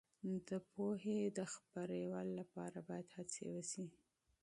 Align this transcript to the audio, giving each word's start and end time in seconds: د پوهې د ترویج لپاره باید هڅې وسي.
د 0.47 0.49
پوهې 0.71 1.19
د 1.37 1.39
ترویج 1.73 2.27
لپاره 2.39 2.77
باید 2.87 3.07
هڅې 3.15 3.45
وسي. 3.55 3.85